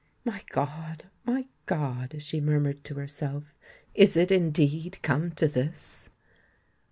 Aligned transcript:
"My 0.25 0.41
God! 0.49 1.03
my 1.25 1.45
God!" 1.67 2.15
she 2.23 2.41
murmured 2.41 2.83
to 2.85 2.95
herself; 2.95 3.43
"is 3.93 4.17
it 4.17 4.31
indeed 4.31 4.97
come 5.03 5.29
to 5.33 5.47
this?" 5.47 6.09